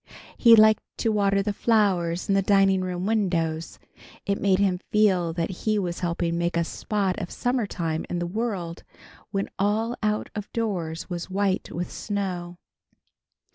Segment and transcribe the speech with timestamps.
[0.35, 3.77] He liked to water the flowers in the dining room windows.
[4.25, 8.25] It made him feel that he was helping make a spot of summertime in the
[8.25, 8.81] world,
[9.29, 12.57] when all out of doors was white with snow.